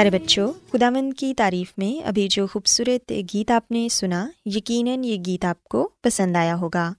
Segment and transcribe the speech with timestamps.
[0.00, 5.16] پیارے بچوں خدامند کی تعریف میں ابھی جو خوبصورت گیت آپ نے سنا، یقیناً یہ
[5.26, 6.92] گیت آپ کو پسند آیا ہوگا۔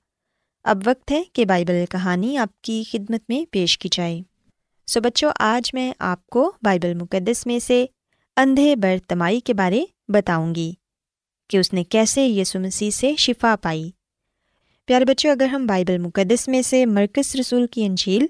[0.63, 4.21] اب وقت ہے کہ بائبل کہانی آپ کی خدمت میں پیش کی جائے۔
[4.87, 7.85] سو بچوں، آج میں آپ کو بائبل مقدس میں سے
[8.35, 10.73] اندھے برتمائی کے بارے بتاؤں گی
[11.49, 13.91] کہ اس نے کیسے یسو مسیح سے شفا پائی۔
[14.85, 18.25] پیارے بچوں، اگر ہم بائبل مقدس میں سے مرکز رسول کی انجیل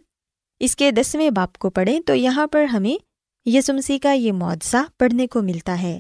[0.60, 3.11] اس کے دسویں باپ کو پڑھیں تو یہاں پر ہمیں
[3.46, 6.00] یسو مسیح کا یہ معجزہ پڑھنے کو ملتا ہے۔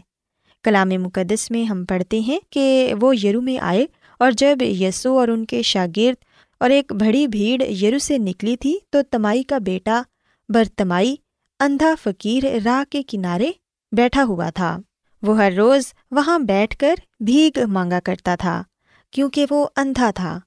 [0.63, 3.85] کلام مقدس میں ہم پڑھتے ہیں کہ وہ یرو میں آئے
[4.19, 6.23] اور جب یسو اور ان کے شاگرد
[6.59, 10.01] اور ایک بڑی بھیڑ یرو سے نکلی تھی تو تمائی کا بیٹا
[10.49, 11.15] برتمائی،
[11.59, 13.51] اندھا فقیر راہ کے کنارے
[13.91, 14.77] بیٹھا ہوا تھا۔
[15.21, 18.63] وہ ہر روز وہاں بیٹھ کر بھیگ مانگا کرتا تھا
[19.11, 20.39] کیونکہ وہ اندھا تھا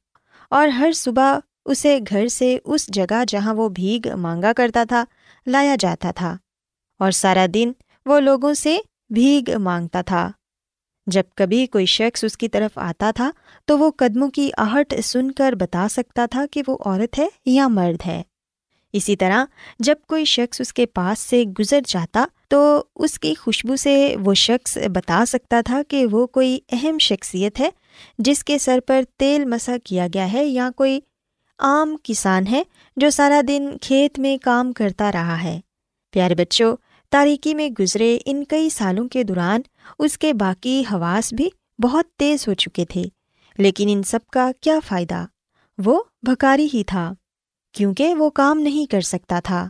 [0.50, 5.04] اور ہر صبح اسے گھر سے اس جگہ جہاں وہ بھیگ مانگا کرتا تھا
[5.46, 6.36] لایا جاتا تھا۔
[6.98, 7.72] اور سارا دن
[8.06, 8.78] وہ لوگوں سے
[9.10, 10.30] بھیگ مانگتا تھا۔
[11.06, 13.30] جب کبھی کوئی شخص اس کی طرف آتا تھا
[13.64, 17.68] تو وہ قدموں کی آہٹ سن کر بتا سکتا تھا کہ وہ عورت ہے یا
[17.68, 18.22] مرد ہے۔
[18.92, 19.44] اسی طرح
[19.78, 24.34] جب کوئی شخص اس کے پاس سے گزر جاتا تو اس کی خوشبو سے وہ
[24.34, 27.70] شخص بتا سکتا تھا کہ وہ کوئی اہم شخصیت ہے
[28.18, 31.00] جس کے سر پر تیل مسا کیا گیا ہے یا کوئی
[31.58, 32.62] عام کسان ہے
[32.96, 35.60] جو سارا دن کھیت میں کام کرتا رہا ہے۔
[36.12, 36.76] پیارے بچوں
[37.10, 39.60] تاریکی میں گزرے ان کئی سالوں کے دوران
[39.98, 41.48] اس کے باقی حواس بھی
[41.82, 43.02] بہت تیز ہو چکے تھے۔
[43.58, 45.24] لیکن ان سب کا کیا فائدہ؟
[45.84, 47.14] وہ بھکاری ہی تھا،
[47.72, 49.68] کیونکہ وہ کام نہیں کر سکتا تھا۔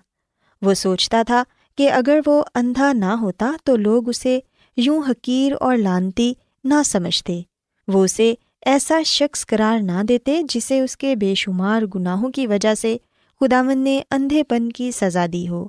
[0.62, 1.42] وہ سوچتا تھا
[1.78, 4.40] کہ اگر وہ اندھا نہ ہوتا تو لوگ اسے
[4.76, 6.32] یوں حقیر اور لانتی
[6.64, 7.40] نہ سمجھتے۔
[7.88, 8.34] وہ اسے
[8.66, 12.96] ایسا شخص قرار نہ دیتے جسے اس کے بے شمار گناہوں کی وجہ سے
[13.40, 15.66] خداون نے اندھے پن کی سزا دی ہو۔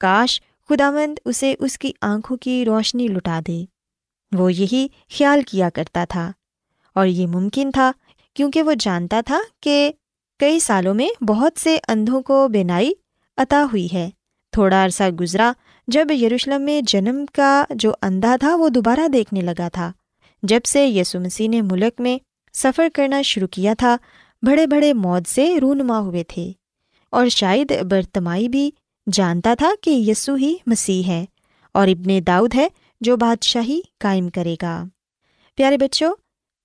[0.00, 3.64] کاش خداوند اسے اس کی آنکھوں کی روشنی لٹا دے۔
[4.32, 4.86] وہ یہی
[5.18, 6.32] خیال کیا کرتا تھا۔
[6.94, 7.92] اور یہ ممکن تھا
[8.34, 9.92] کیونکہ وہ جانتا تھا کہ
[10.38, 12.92] کئی سالوں میں بہت سے اندھوں کو بینائی
[13.36, 14.10] عطا ہوئی ہے۔
[14.52, 15.52] تھوڑا عرصہ گزرا
[15.88, 19.92] جب یروشلم میں جنم کا جو اندھا تھا وہ دوبارہ دیکھنے لگا تھا۔
[20.42, 22.18] جب سے یسو مسیح نے ملک میں
[22.52, 23.96] سفر کرنا شروع کیا تھا،
[24.42, 26.52] بڑے بڑے موت سے رونما ہوئے تھے۔
[27.10, 28.70] اور شاید برتمائی بھی
[29.12, 31.24] جانتا تھا کہ یسو ہی مسیح ہے
[31.74, 32.66] اور ابن داؤد ہے
[33.00, 34.84] جو بادشاہی قائم کرے گا۔
[35.58, 36.12] پیارے بچوں،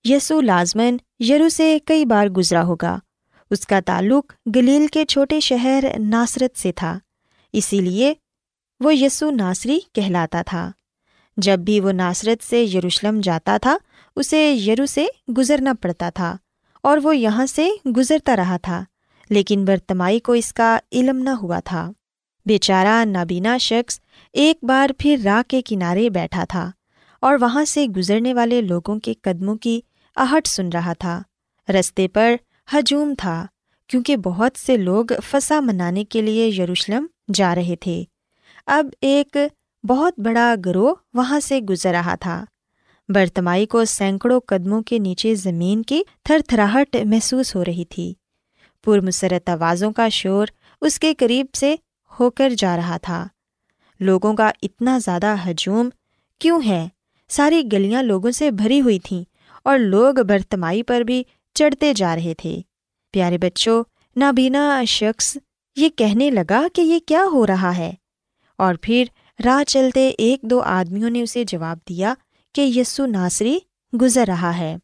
[0.06, 2.98] یسو لازمن یرو سے کئی بار گزرا ہوگا۔
[3.52, 6.98] اس کا تعلق گلیل کے چھوٹے شہر ناصرت سے تھا،
[7.54, 8.14] اسی لیے
[8.80, 10.72] وہ یسو ناصری کہلاتا تھا۔
[11.38, 13.78] جب بھی وہ ناصرت سے یروشلم جاتا تھا،
[14.16, 15.06] اسے یرو سے
[15.38, 16.36] گزرنا پڑتا تھا
[16.84, 18.84] اور وہ یہاں سے گزرتا رہا تھا،
[19.30, 21.90] لیکن برتمائی کو اس کا علم نہ ہوا تھا۔
[22.46, 24.00] بیچارہ نابینا شخص
[24.34, 26.72] ایک بار پھر راہ کے کنارے بیٹھا تھا
[27.20, 29.82] اور وہاں سے گزرنے والے لوگوں کے قدموں کی
[30.16, 31.22] آہٹ سن رہا تھا۔
[31.70, 32.36] رستے پر
[32.74, 33.46] ہجوم تھا
[33.88, 38.04] کیونکہ بہت سے لوگ فسا منانے کے لیے یروشلم جا رہے تھے۔
[38.66, 39.38] اب ایک
[39.88, 42.46] بہت بڑا گروہ وہاں سے گزر رہا تھا۔
[43.10, 48.14] برتمائی کو سینکڑوں قدموں کے نیچے زمین کی تھر تھراہٹ محسوس ہو رہی تھی۔
[48.86, 50.48] پرمسرت آوازوں کا شور
[50.82, 51.76] اس کے قریب سے
[52.20, 53.28] ہو کر جا رہا تھا۔
[54.00, 55.90] لوگوں کا اتنا زیادہ ہجوم
[56.40, 56.88] کیوں ہے؟
[57.30, 59.24] ساری گلیاں لوگوں سے بھری ہوئی تھیں
[59.64, 62.62] اور لوگ برتمائی پر بھی چڑھتے جا رہے تھے۔
[63.12, 63.84] پیارے بچوں،
[64.16, 65.38] نابینا شخص
[65.76, 67.92] یہ کہنے لگا کہ یہ کیا ہو رہا ہے؟
[68.58, 69.06] اور پھر
[69.46, 72.14] راہ چلتے ایک دو آدمیوں نے اسے جواب دیا
[72.54, 73.60] کہ یسو ناصری
[74.02, 74.78] گزر رہا ہے۔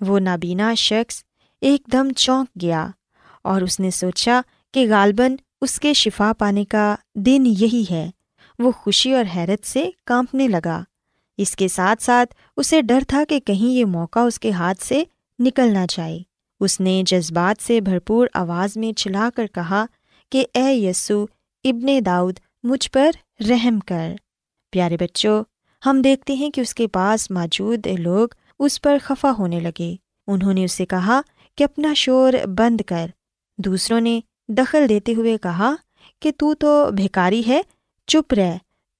[0.00, 1.22] وہ نابینا شخص
[1.60, 2.86] ایک دم چونک گیا
[3.42, 4.40] اور اس نے سوچا
[4.74, 8.10] کہ غالباً اس کے شفا پانے کا دن یہی ہے۔
[8.58, 10.82] وہ خوشی اور حیرت سے کانپنے لگا۔
[11.36, 15.04] اس کے ساتھ ساتھ اسے ڈر تھا کہ کہیں یہ موقع اس کے ہاتھ سے
[15.38, 16.18] نکل نہ جائے۔
[16.60, 19.86] اس نے جذبات سے بھرپور آواز میں چلا کر کہا
[20.30, 21.26] کہ اے یسو،
[21.64, 23.10] ابن داؤد، مجھ پر
[23.48, 24.14] رحم کر۔
[24.70, 25.44] پیارے بچوں،
[25.86, 29.96] ہم دیکھتے ہیں کہ اس کے پاس موجود لوگ اس پر خفا ہونے لگے۔
[30.26, 31.20] انہوں نے اسے کہا
[31.56, 33.06] کہ اپنا شور بند کر۔
[33.58, 35.74] دوسروں نے دخل دیتے ہوئے کہا
[36.20, 37.60] کہ تو تو بھیکاری ہے،
[38.06, 38.56] چپ رہ۔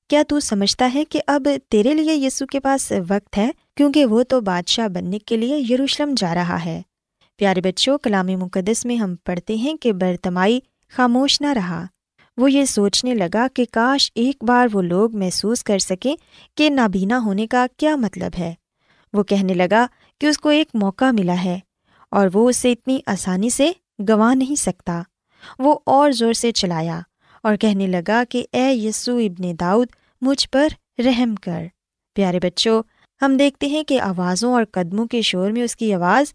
[0.09, 4.23] کیا تو سمجھتا ہے کہ اب تیرے لیے یسو کے پاس وقت ہے، کیونکہ وہ
[4.23, 6.83] تو بادشاہ بننے کے لیے یروشلم جا رہا ہے۔
[7.37, 11.87] پیارے بچوں، کلام مقدس میں ہم پڑھتے ہیں کہ برتمائی خاموش نہ رہا۔
[12.37, 16.17] وہ یہ سوچنے لگا کہ کاش ایک بار وہ لوگ محسوس کر سکیں
[16.57, 18.55] کہ نابینا ہونے کا کیا مطلب ہے۔
[19.12, 19.87] وہ کہنے لگا
[20.21, 21.59] کہ اس کو ایک موقع ملا ہے
[22.11, 23.73] اور وہ اسے اتنی آسانی سے
[24.09, 25.03] گنوا نہیں سکتا۔
[25.59, 27.00] وہ اور زور سے چلایا
[27.43, 29.87] اور کہنے لگا کہ اے یسو ابن داؤد،
[30.21, 31.65] مجھ پر رحم کر۔
[32.15, 32.83] پیارے بچوں،
[33.23, 36.33] ہم دیکھتے ہیں کہ آوازوں اور قدموں کے شور میں اس کی آواز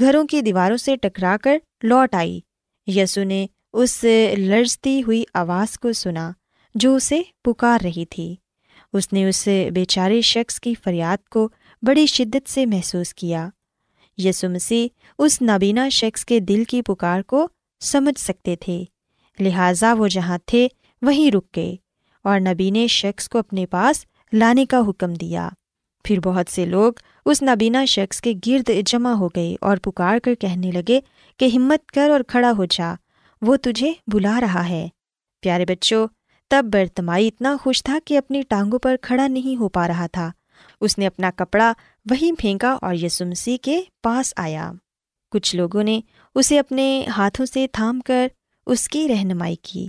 [0.00, 2.40] گھروں کی دیواروں سے ٹکرا کر لوٹ آئی۔
[2.86, 4.04] یسو نے اس
[4.38, 6.32] لرزتی ہوئی آواز کو سنا
[6.74, 8.36] جو اسے پکار رہی تھی۔
[8.92, 11.48] اس نے اس بیچارے شخص کی فریاد کو
[11.82, 13.48] بڑی شدت سے محسوس کیا۔
[14.18, 14.88] یسو مسیح
[15.18, 17.48] اس نابینا شخص کے دل کی پکار کو
[17.80, 18.84] سمجھ سکتے تھے،
[19.40, 20.68] لہٰذا وہ جہاں تھے
[21.02, 21.76] وہیں رک گئے
[22.24, 25.48] اور نبینے شخص کو اپنے پاس لانے کا حکم دیا۔
[26.04, 26.92] پھر بہت سے لوگ
[27.26, 31.00] اس نابینا شخص کے گرد جمع ہو گئے اور پکار کر کہنے لگے
[31.36, 32.94] کہ ہمت کر اور کھڑا ہو جا،
[33.42, 34.88] وہ تجھے بلا رہا ہے۔
[35.40, 36.08] پیارے بچوں،
[36.48, 40.30] تب برتمائی اتنا خوش تھا کہ اپنی ٹانگوں پر کھڑا نہیں ہو پا رہا تھا۔
[40.80, 41.72] اس نے اپنا کپڑا
[42.10, 44.72] وہیں پھینکا اور یسمسی کے پاس آیا۔
[45.30, 46.00] کچھ لوگوں نے
[46.34, 48.28] اسے اپنے ہاتھوں سے تھام کر
[48.66, 49.86] اس کی رہنمائی کی۔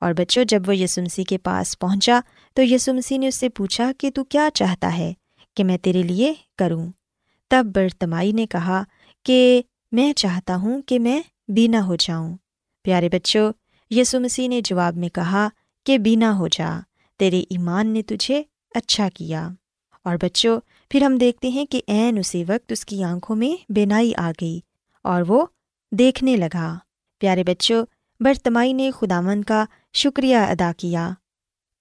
[0.00, 2.20] اور بچوں، جب وہ یسمسی کے پاس پہنچا
[2.54, 5.12] تو یسمسی نے اس سے پوچھا کہ تو کیا چاہتا ہے
[5.56, 6.92] کہ میں تیرے لیے کروں۔
[7.48, 8.82] تب برتمائی نے کہا
[9.24, 12.36] کہ میں چاہتا ہوں کہ میں بینا ہو جاؤں۔
[12.82, 13.52] پیارے بچوں
[13.90, 15.48] یسو مسیح نے جواب میں کہا
[15.86, 16.80] کہ بینا ہو جا،
[17.18, 18.42] تیرے ایمان نے تجھے
[18.74, 19.48] اچھا کیا۔
[20.04, 24.12] اور بچوں، پھر ہم دیکھتے ہیں کہ عین اسی وقت اس کی آنکھوں میں بینائی
[24.16, 24.60] آ گئی۔
[25.02, 25.46] اور وہ
[25.92, 26.78] دیکھنے لگا۔
[27.18, 27.86] پیارے بچوں،
[28.20, 29.64] برتمائی نے خدامن کا
[29.94, 31.10] شکریہ ادا کیا،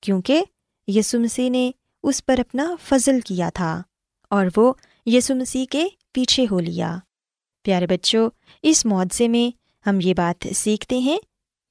[0.01, 0.43] کیونکہ
[0.88, 1.71] یسو مسیح نے
[2.03, 3.81] اس پر اپنا فضل کیا تھا
[4.29, 4.73] اور وہ
[5.05, 6.97] یسو مسیح کے پیچھے ہو لیا۔
[7.63, 8.29] پیارے بچوں،
[8.63, 9.57] اس معاوضے میں
[9.89, 11.19] ہم یہ بات سیکھتے ہیں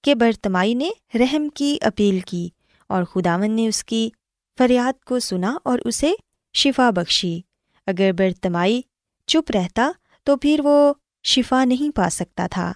[0.05, 2.49] کہ برتمائی نے رحم کی اپیل کی
[2.87, 4.11] اور خداون نے اس کی
[4.59, 6.12] فریاد کو سنا اور اسے
[6.55, 7.40] شفا بخشی۔
[7.87, 8.83] اگر برتمائی
[9.26, 9.90] چپ رہتا
[10.25, 10.95] تو پھر وہ
[11.28, 12.73] شفا نہیں پا سکتا تھا،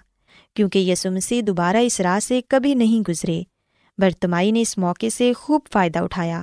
[0.54, 3.42] کیونکہ یسو مسیح دوبارہ اس راہ سے کبھی نہیں گزرے۔
[3.98, 6.42] برتمائی نے اس موقع سے خوب فائدہ اٹھایا۔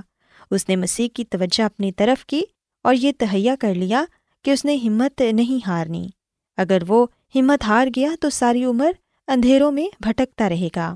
[0.51, 2.41] اس نے مسیح کی توجہ اپنی طرف کی
[2.83, 4.05] اور یہ تہیا کر لیا
[4.43, 6.07] کہ اس نے ہمت نہیں ہارنی۔
[6.57, 8.91] اگر وہ ہمت ہار گیا تو ساری عمر
[9.27, 10.95] اندھیروں میں بھٹکتا رہے گا۔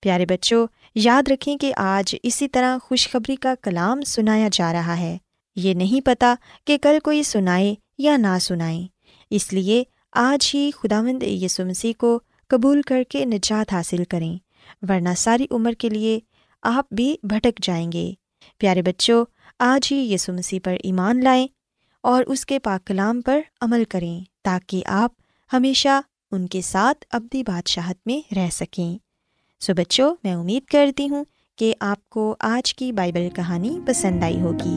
[0.00, 5.18] پیارے بچوں، یاد رکھیں کہ آج اسی طرح خوشخبری کا کلام سنایا جا رہا ہے۔
[5.56, 8.86] یہ نہیں پتا کہ کل کوئی سنائے یا نہ سنائے۔
[9.30, 14.36] اس لیے آج ہی خداوند یسو مسیح کو قبول کر کے نجات حاصل کریں،
[14.88, 16.20] ورنہ ساری عمر کے لیے
[16.62, 18.12] آپ بھی بھٹک جائیں گے۔
[18.58, 19.24] پیارے بچوں،
[19.58, 21.46] آج ہی یسو مسیح پر ایمان لائیں
[22.00, 25.12] اور اس کے پاک کلام پر عمل کریں تاکہ آپ
[25.52, 26.00] ہمیشہ
[26.32, 28.98] ان کے ساتھ ابدی بادشاہت میں رہ سکیں۔
[29.60, 31.24] سو بچوں، میں امید کرتی ہوں
[31.56, 34.76] کہ آپ کو آج کی بائبل کہانی پسند آئی ہوگی۔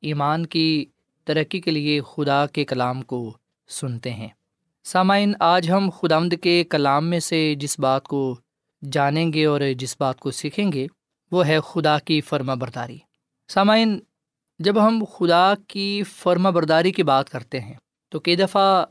[0.00, 0.84] ایمان کی
[1.24, 3.36] ترقی کے لیے خدا کے کلام کو
[3.68, 4.28] سنتے ہیں۔
[4.84, 8.38] سامعین، آج ہم خدا کے کلام میں سے جس بات کو
[8.92, 10.86] جانیں گے اور جس بات کو سیکھیں گے،
[11.30, 12.98] وہ ہے خدا کی فرما برداری۔
[13.48, 14.00] سامعین،
[14.58, 17.74] جب ہم خدا کی فرما برداری کی بات کرتے ہیں،
[18.08, 18.84] تو کئی دفعہ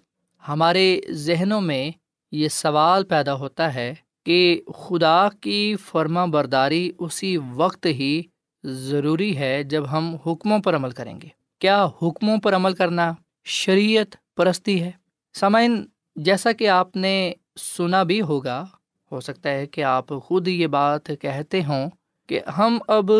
[0.47, 1.91] ہمارے ذہنوں میں
[2.31, 8.21] یہ سوال پیدا ہوتا ہے کہ خدا کی فرما برداری اسی وقت ہی
[8.63, 11.27] ضروری ہے جب ہم حکموں پر عمل کریں گے۔
[11.59, 13.13] کیا حکموں پر عمل کرنا
[13.45, 14.91] شریعت پرستی ہے؟
[15.33, 15.85] سامعین،
[16.15, 17.33] جیسا کہ آپ نے
[17.77, 18.65] سنا بھی ہوگا،
[19.11, 21.89] ہو سکتا ہے کہ آپ خود یہ بات کہتے ہوں
[22.27, 23.11] کہ ہم اب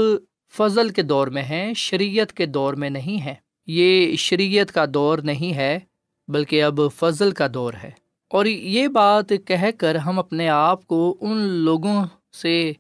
[0.57, 3.33] فضل کے دور میں ہیں، شریعت کے دور میں نہیں ہیں۔
[3.67, 5.79] یہ شریعت کا دور نہیں ہے،
[6.27, 7.91] بلکہ اب فضل کا دور ہے۔
[8.29, 12.05] اور یہ بات کہہ کر ہم اپنے آپ کو ان لوگوں
[12.41, 12.73] سے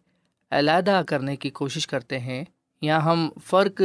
[0.51, 2.43] علیحدہ کرنے کی کوشش کرتے ہیں
[2.81, 3.81] یا ہم فرق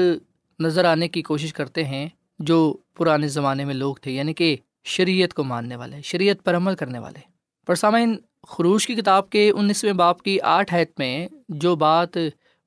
[0.61, 5.35] نظر آنے کی کوشش کرتے ہیں جو پرانے زمانے میں لوگ تھے یعنی کہ شریعت
[5.35, 7.18] کو ماننے والے، شریعت پر عمل کرنے والے۔
[7.66, 8.16] پر سامعین،
[8.49, 12.18] خروش کی کتاب کے انیسویں باپ کی آٹھ حید میں جو بات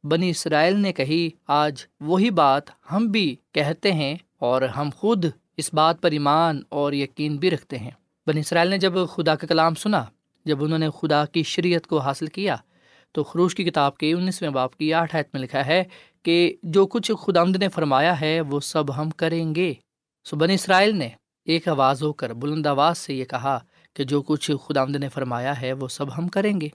[0.04, 5.26] بنی اسرائیل نے کہی، آج وہی بات ہم بھی کہتے ہیں اور ہم خود
[5.58, 7.92] اس بات پر ایمان اور یقین بھی رکھتے ہیں۔
[8.28, 10.06] بنی اسرائیل نے جب خدا کا کلام سنا،
[10.46, 12.56] جب انہوں نے خدا کی شریعت کو حاصل کیا
[13.12, 15.84] تو خروش کی کتاب کے انیسویں باپ کی آٹھ حید میں لکھا ہے
[16.24, 19.74] کہ جو کچھ خدا نے فرمایا ہے وہ سب ہم کریں گے۔
[20.26, 21.10] سو بنی اسرائیل نے
[21.46, 23.60] ایک آواز ہو کر بلند آواز سے یہ کہا
[23.94, 26.68] کہ جو کچھ خدا نے فرمایا ہے وہ سب ہم کریں گے۔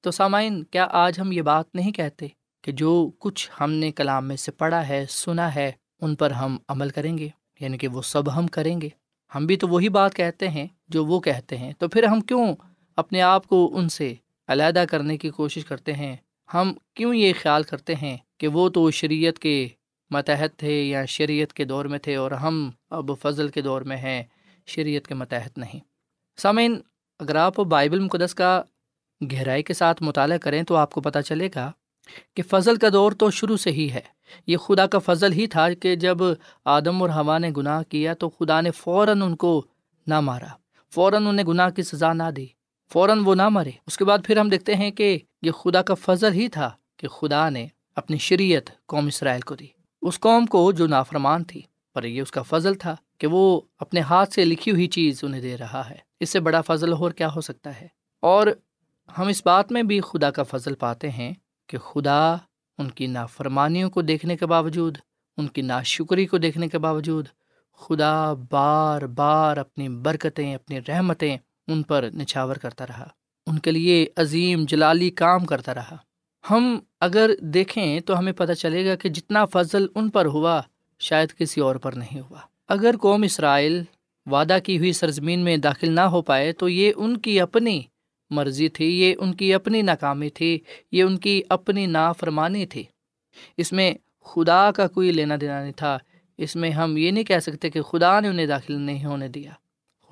[0.00, 2.26] تو سامعین، کیا آج ہم یہ بات نہیں کہتے
[2.62, 6.56] کہ جو کچھ ہم نے کلام میں سے پڑھا ہے، سنا ہے، ان پر ہم
[6.68, 7.28] عمل کریں گے؟
[7.60, 8.88] یعنی کہ وہ سب ہم کریں گے۔
[9.34, 12.56] ہم بھی تو وہی بات کہتے ہیں جو وہ کہتے ہیں۔ تو پھر ہم کیوں
[12.96, 14.14] اپنے آپ کو ان سے
[14.48, 16.16] علیحدہ کرنے کی کوشش کرتے ہیں۔
[16.54, 19.68] ہم کیوں یہ خیال کرتے ہیں کہ وہ تو شریعت کے
[20.10, 23.96] متحد تھے یا شریعت کے دور میں تھے اور ہم اب فضل کے دور میں
[23.96, 24.22] ہیں،
[24.66, 25.80] شریعت کے متحد نہیں۔
[26.36, 26.80] سامعین،
[27.20, 28.62] اگر آپ بائبل مقدس کا
[29.32, 31.72] گہرائی کے ساتھ مطالعہ کریں تو آپ کو پتہ چلے گا
[32.34, 34.00] کہ فضل کا دور تو شروع سے ہی ہے۔
[34.46, 36.16] یہ خدا کا فضل ہی تھا کہ جب
[36.64, 39.66] آدم اور ہوا نے گناہ کیا تو خدا نے فوراً ان کو
[40.06, 40.52] نہ مارا،
[40.94, 42.46] فوراً انہیں گناہ کی سزا نہ دی۔
[42.92, 45.94] فوراً وہ نہ مرے۔ اس کے بعد پھر ہم دیکھتے ہیں کہ یہ خدا کا
[45.94, 47.66] فضل ہی تھا کہ خدا نے
[47.96, 49.66] اپنی شریعت قوم اسرائیل کو دی۔
[50.02, 51.62] اس قوم کو جو نافرمان تھی،
[51.94, 55.40] پر یہ اس کا فضل تھا کہ وہ اپنے ہاتھ سے لکھی ہوئی چیز انہیں
[55.40, 57.86] دے رہا ہے۔ اس سے بڑا فضل اور کیا ہو سکتا ہے؟
[58.20, 58.46] اور
[59.18, 61.34] ہم اس بات میں بھی خدا کا فضل پاتے ہیں
[61.66, 62.34] کہ خدا
[62.78, 64.98] ان کی نافرمانیوں کو دیکھنے کے باوجود،
[65.36, 67.26] ان کی ناشکری کو دیکھنے کے باوجود
[67.72, 71.36] خدا بار بار اپنی برکتیں، اپنی رحمتیں
[71.68, 73.08] ان پر نچھاور کرتا رہا۔
[73.46, 75.96] ان کے لیے عظیم جلالی کام کرتا رہا۔
[76.50, 80.60] ہم اگر دیکھیں تو ہمیں پتہ چلے گا کہ جتنا فضل ان پر ہوا،
[80.98, 83.82] شاید کسی اور پر نہیں ہوا۔ اگر قوم اسرائیل
[84.26, 87.82] وعدہ کی ہوئی سرزمین میں داخل نہ ہو پائے تو یہ ان کی اپنی
[88.30, 90.58] مرضی تھی، یہ ان کی اپنی ناکامی تھی،
[90.92, 92.84] یہ ان کی اپنی نافرمانی تھی۔
[93.56, 95.98] اس میں خدا کا کوئی لینا دینا نہیں تھا۔
[96.38, 99.50] اس میں ہم یہ نہیں کہہ سکتے کہ خدا نے انہیں داخل نہیں ہونے دیا۔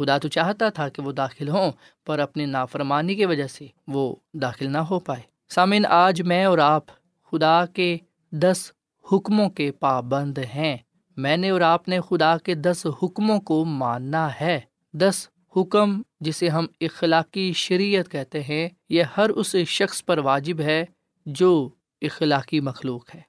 [0.02, 1.72] خدا تو چاہتا تھا کہ وہ داخل ہوں،
[2.06, 6.58] پر اپنی نافرمانی کی وجہ سے وہ داخل نہ ہو پائے۔ سامعین، آج میں اور
[6.58, 6.84] آپ
[7.30, 7.98] خدا کے
[8.32, 8.72] دس
[9.12, 10.76] حکموں کے پابند ہیں۔
[11.16, 14.60] میں نے اور آپ نے خدا کے دس حکموں کو ماننا ہے۔
[14.92, 20.84] دس حکم جسے ہم اخلاقی شریعت کہتے ہیں، یہ ہر اس شخص پر واجب ہے
[21.26, 21.68] جو
[22.02, 23.20] اخلاقی مخلوق ہے۔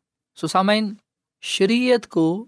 [0.41, 0.93] سسامین
[1.41, 2.45] شریعت کو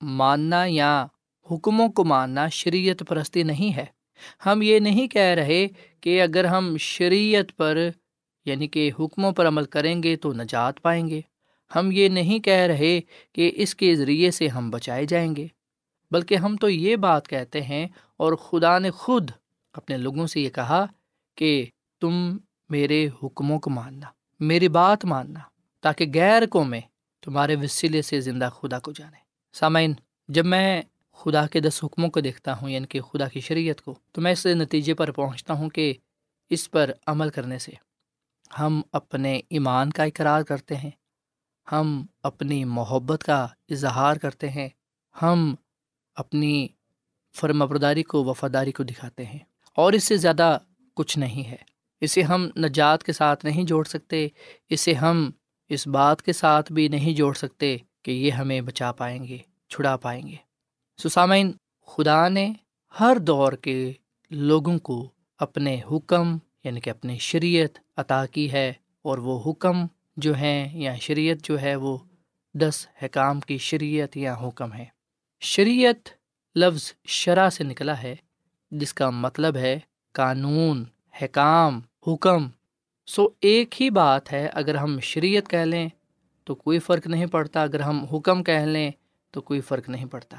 [0.00, 1.06] ماننا یا
[1.50, 3.84] حکموں کو ماننا شریعت پرستی نہیں ہے۔
[4.46, 5.66] ہم یہ نہیں کہہ رہے
[6.00, 7.88] کہ اگر ہم شریعت پر
[8.44, 11.20] یعنی کہ حکموں پر عمل کریں گے تو نجات پائیں گے۔
[11.76, 13.00] ہم یہ نہیں کہہ رہے
[13.32, 15.46] کہ اس کے ذریعے سے ہم بچائے جائیں گے۔
[16.10, 19.30] بلکہ ہم تو یہ بات کہتے ہیں اور خدا نے خود
[19.72, 20.86] اپنے لوگوں سے یہ کہا
[21.34, 21.66] کہ
[22.00, 22.36] تم
[22.68, 24.06] میرے حکموں کو ماننا،
[24.40, 25.40] میری بات ماننا،
[25.80, 26.80] تاکہ غیر کو میں
[27.20, 29.16] تمہارے وسیلے سے زندہ خدا کو جانے
[29.52, 29.94] سامعین،
[30.28, 30.82] جب میں
[31.18, 34.32] خدا کے دس حکموں کو دیکھتا ہوں یعنی کہ خدا کی شریعت کو۔ تو میں
[34.32, 35.94] اس نتیجے پر پہنچتا ہوں کہ
[36.50, 37.72] اس پر عمل کرنے سے
[38.58, 40.90] ہم اپنے ایمان کا اقرار کرتے ہیں،
[41.72, 44.68] ہم اپنی محبت کا اظہار کرتے ہیں،
[45.22, 45.54] ہم
[46.14, 46.68] اپنی
[47.34, 49.38] فرم برداری کو، وفاداری کو دکھاتے ہیں۔
[49.76, 50.58] اور اس سے زیادہ
[50.94, 51.56] کچھ نہیں ہے۔
[52.00, 54.28] اسے ہم نجات کے ساتھ نہیں جوڑ سکتے،
[54.68, 55.30] اسے ہم
[55.68, 59.96] اس بات کے ساتھ بھی نہیں جوڑ سکتے کہ یہ ہمیں بچا پائیں گے، چھڑا
[59.96, 60.47] پائیں گے۔
[60.98, 61.52] سسامین،
[61.88, 62.52] خدا نے
[63.00, 63.92] ہر دور کے
[64.30, 64.96] لوگوں کو
[65.40, 69.84] اپنے حکم یعنی کہ اپنی شریعت عطا کی ہے، اور وہ حکم
[70.16, 71.96] جو ہیں یا شریعت جو ہے وہ
[72.54, 74.84] دس حکام کی شریعت یا حکم ہے۔
[75.42, 76.08] شریعت
[76.56, 78.14] لفظ شرح سے نکلا ہے،
[78.70, 79.78] جس کا مطلب ہے
[80.14, 80.84] قانون،
[81.22, 82.48] حکام، حکم۔
[83.08, 85.88] سو ایک ہی بات ہے، اگر ہم شریعت کہہ لیں
[86.46, 88.90] تو کوئی فرق نہیں پڑتا، اگر ہم حکم کہہ لیں
[89.30, 90.36] تو کوئی فرق نہیں پڑتا۔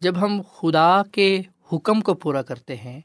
[0.00, 1.40] جب ہم خدا کے
[1.72, 3.00] حکم کو پورا کرتے ہیں،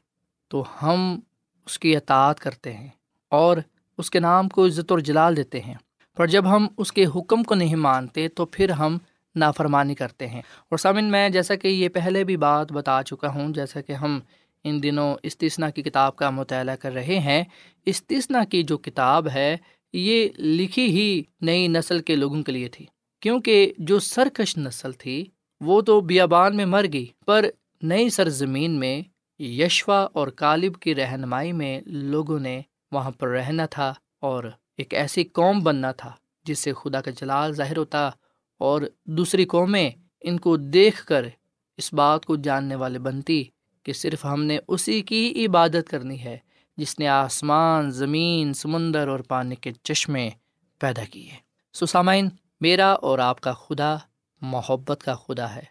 [0.48, 1.20] تو ہم
[1.66, 2.88] اس کی اطاعت کرتے ہیں
[3.28, 3.56] اور
[3.98, 5.74] اس کے نام کو عزت اور جلال دیتے ہیں۔
[6.16, 8.98] پر جب ہم اس کے حکم کو نہیں مانتے، تو پھر ہم
[9.36, 13.48] نافرمانی کرتے ہیں۔ اور سامن میں جیسا کہ یہ پہلے بھی بات بتا چکا ہوں،
[13.48, 14.20] جیسا کہ ہم
[14.64, 17.44] ان دنوں استثنا کی کتاب کا مطالعہ کر رہے ہیں۔
[17.86, 19.56] استثنا کی جو کتاب ہے،
[19.92, 22.86] یہ لکھی ہی نئی نسل کے لوگوں کے لیے تھی۔
[23.20, 25.24] کیونکہ جو سرکش نسل تھی
[25.60, 27.46] وہ تو بیابان میں مر گئی، پر
[27.82, 29.02] نئی سرزمین میں
[29.42, 32.60] یشوا اور کالب کی رہنمائی میں لوگوں نے
[32.92, 34.44] وہاں پر رہنا تھا اور
[34.76, 36.12] ایک ایسی قوم بننا تھا
[36.44, 38.10] جس سے خدا کا جلال ظاہر ہوتا
[38.58, 39.90] اور دوسری قومیں
[40.20, 41.28] ان کو دیکھ کر
[41.76, 43.44] اس بات کو جاننے والے بنتی
[43.82, 46.38] کہ صرف ہم نے اسی کی عبادت کرنی ہے
[46.76, 50.30] جس نے آسمان، زمین، سمندر اور پانی کے چشمے
[50.78, 51.30] پیدا کیے۔
[51.72, 52.28] سسامین
[52.60, 53.96] میرا اور آپ کا خدا
[54.40, 55.62] محبت کا خدا ہے،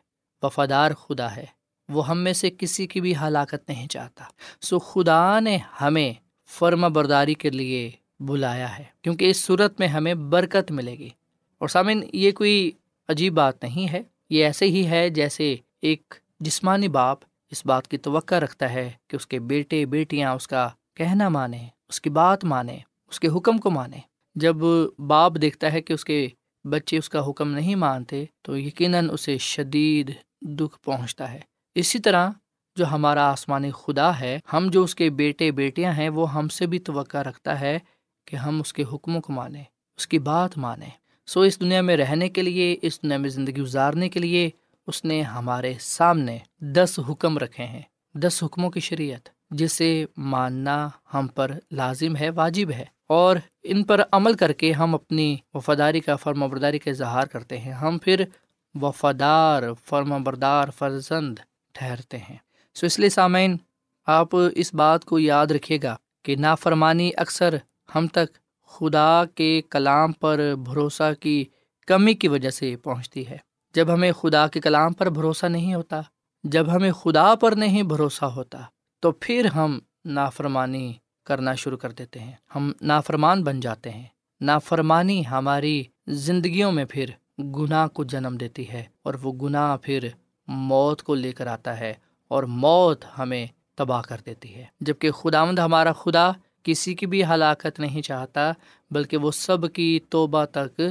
[0.41, 1.45] وفادار خدا ہے۔
[1.89, 4.23] وہ ہم میں سے کسی کی بھی ہلاکت نہیں چاہتا۔
[4.61, 6.13] سو خدا نے ہمیں
[6.47, 11.09] فرما برداری کے لیے بلایا ہے، کیونکہ اس صورت میں ہمیں برکت ملے گی۔
[11.57, 12.71] اور سامن یہ کوئی
[13.09, 17.19] عجیب بات نہیں ہے۔ یہ ایسے ہی ہے جیسے ایک جسمانی باپ
[17.51, 21.67] اس بات کی توقع رکھتا ہے کہ اس کے بیٹے، بیٹیاں اس کا کہنا مانیں،
[21.89, 24.01] اس کی بات مانیں، اس کے حکم کو مانیں۔
[24.35, 24.55] جب
[25.07, 26.27] باپ دیکھتا ہے کہ اس کے
[26.69, 31.39] بچے اس کا حکم نہیں مانتے تو یقیناً اسے شدید دکھ پہنچتا ہے۔
[31.75, 32.29] اسی طرح
[32.75, 36.67] جو ہمارا آسمانی خدا ہے، ہم جو اس کے بیٹے بیٹیاں ہیں، وہ ہم سے
[36.67, 37.79] بھی توقع رکھتا ہے
[38.25, 39.63] کہ ہم اس کے حکموں کو مانیں،
[39.97, 40.89] اس کی بات مانیں۔
[41.27, 44.49] سو اس دنیا میں رہنے کے لیے، اس دنیا میں زندگی گزارنے کے لیے،
[44.87, 47.81] اس نے ہمارے سامنے دس حکم رکھے ہیں،
[48.13, 54.01] دس حکموں کی شریعت۔ جسے ماننا ہم پر لازم ہے، واجب ہے۔ اور ان پر
[54.11, 58.23] عمل کر کے ہم اپنی وفاداری کا فرما برداری کا اظہار کرتے ہیں۔ ہم پھر
[58.81, 61.39] وفادار فرما بردار، فرزند
[61.73, 62.37] ٹھہرتے ہیں۔
[62.75, 63.57] سو اس لیے سامعین،
[64.07, 67.55] آپ اس بات کو یاد رکھیے گا کہ نافرمانی اکثر
[67.95, 71.45] ہم تک خدا کے کلام پر بھروسہ کی
[71.87, 73.37] کمی کی وجہ سے پہنچتی ہے۔
[73.73, 76.01] جب ہمیں خدا کے کلام پر بھروسہ نہیں ہوتا،
[76.43, 78.65] جب ہمیں خدا پر نہیں بھروسہ ہوتا
[79.05, 84.03] تو پھر ہم نافرمانی کرنا شروع کر دیتے ہیں۔ ہم نافرمان بن جاتے ہیں۔
[84.41, 90.07] نافرمانی ہماری زندگیوں میں پھر گناہ کو جنم دیتی ہے اور وہ گناہ پھر
[90.47, 91.93] موت کو لے کر آتا ہے
[92.27, 96.31] اور موت ہمیں تباہ کر دیتی ہے۔ جبکہ خداوند ہمارا خدا
[96.63, 98.51] کسی کی بھی ہلاکت نہیں چاہتا،
[98.91, 100.81] بلکہ وہ سب کی توبہ تک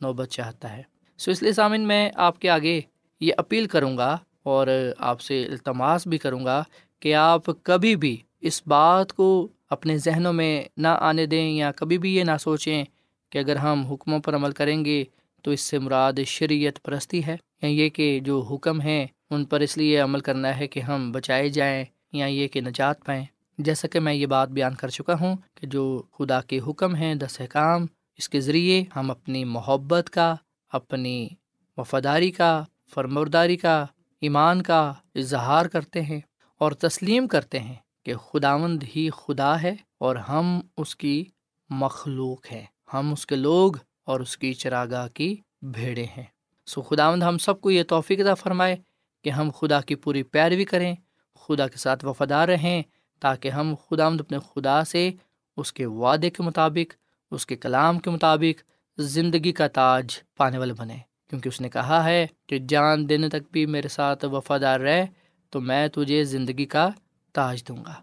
[0.00, 0.82] نوبت چاہتا ہے۔
[1.18, 2.80] سو اس لیے سامن میں آپ کے آگے
[3.20, 4.66] یہ اپیل کروں گا اور
[4.98, 6.64] آپ سے التماس بھی کروں گا
[7.00, 11.98] کہ آپ کبھی بھی اس بات کو اپنے ذہنوں میں نہ آنے دیں یا کبھی
[11.98, 12.84] بھی یہ نہ سوچیں
[13.30, 15.04] کہ اگر ہم حکموں پر عمل کریں گے
[15.42, 19.60] تو اس سے مراد شریعت پرستی ہے یا یہ کہ جو حکم ہیں ان پر
[19.60, 23.24] اس لیے عمل کرنا ہے کہ ہم بچائے جائیں یا یہ کہ نجات پائیں۔
[23.58, 27.14] جیسا کہ میں یہ بات بیان کر چکا ہوں کہ جو خدا کے حکم ہیں
[27.14, 27.86] دس احکام،
[28.18, 30.34] اس کے ذریعے ہم اپنی محبت کا،
[30.72, 31.28] اپنی
[31.76, 33.86] وفاداری کا فرمورداری کا،
[34.20, 36.20] ایمان کا اظہار کرتے ہیں۔
[36.58, 41.24] اور تسلیم کرتے ہیں کہ خداوند ہی خدا ہے اور ہم اس کی
[41.70, 43.72] مخلوق ہیں۔ ہم اس کے لوگ
[44.04, 46.24] اور اس کی چراگاہ کی بھیڑے ہیں۔
[46.66, 48.76] سو خداوند ہم سب کو یہ توفیق ادا فرمائے
[49.24, 50.94] کہ ہم خدا کی پوری پیروی کریں،
[51.34, 52.82] خدا کے ساتھ وفادار رہیں،
[53.20, 55.10] تاکہ ہم خداوند اپنے خدا سے
[55.56, 56.94] اس کے وعدے کے مطابق،
[57.30, 58.62] اس کے کلام کے مطابق
[59.00, 60.96] زندگی کا تاج پانے والے بنے
[61.30, 65.06] کیونکہ اس نے کہا ہے کہ جان دینے تک بھی میرے ساتھ وفادار رہے
[65.50, 66.88] تو میں تجھے زندگی کا
[67.32, 67.94] تاج دوں گا۔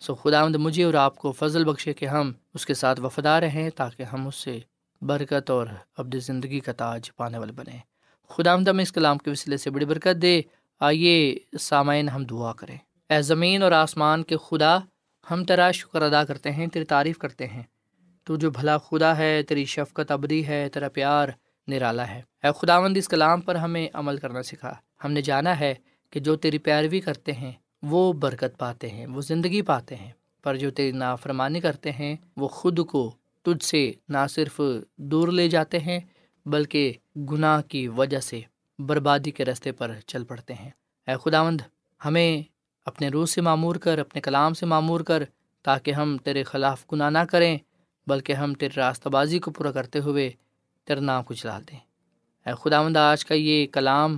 [0.00, 3.42] سو خدا آمد مجھے اور آپ کو فضل بخشے کہ ہم اس کے ساتھ وفادار
[3.42, 4.58] رہیں تاکہ ہم اس سے
[5.02, 7.78] برکت اور اپنی زندگی کا تاج پانے والے بنیں۔
[8.28, 10.42] خدا آمد ہم اس کلام کے وسیلے سے بڑی برکت دے۔
[10.80, 12.78] آئیے سامعین ہم دعا کریں۔
[13.10, 14.78] اے زمین اور آسمان کے خدا،
[15.30, 17.62] ہم تیرا شکر ادا کرتے ہیں، تیری تعریف کرتے ہیں۔
[18.24, 21.28] تو جو بھلا خدا ہے، تیری شفقت ابدی ہے، تیرا پیار
[21.68, 25.74] نرالا ہے۔ اے خداوند، اس کلام پر ہمیں عمل کرنا سکھا۔ ہم نے جانا ہے
[26.16, 27.52] کہ جو تیری پیروی کرتے ہیں،
[27.82, 30.10] وہ برکت پاتے ہیں، وہ زندگی پاتے ہیں۔
[30.42, 34.60] پر جو تیری نافرمانی کرتے ہیں، وہ خود کو تجھ سے نہ صرف
[34.96, 36.00] دور لے جاتے ہیں،
[36.46, 38.40] بلکہ گناہ کی وجہ سے
[38.78, 40.70] بربادی کے رستے پر چل پڑتے ہیں۔
[41.08, 41.60] اے خداوند،
[42.04, 42.42] ہمیں
[42.84, 45.22] اپنے روح سے معمور کر، اپنے کلام سے معمور کر،
[45.62, 47.58] تاکہ ہم تیرے خلاف گناہ نہ کریں،
[48.06, 50.32] بلکہ ہم تیرے راستہ بازی کو پورا کرتے ہوئے
[50.84, 51.78] تیرا نام کو چلا دیں۔
[52.46, 54.16] اے خداوند، آج کا یہ کلام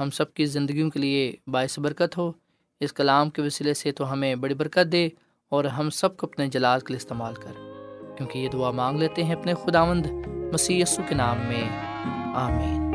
[0.00, 2.32] ہم سب کی زندگیوں کے لیے باعث برکت ہو۔
[2.80, 5.08] اس کلام کے وسیلے سے تو ہمیں بڑی برکت دے
[5.48, 7.52] اور ہم سب کو اپنے جلال کے لیے استعمال کر۔
[8.16, 10.06] کیونکہ یہ دعا مانگ لیتے ہیں اپنے خداوند
[10.52, 11.68] مسیح یسو کے نام میں۔
[12.34, 12.94] آمین۔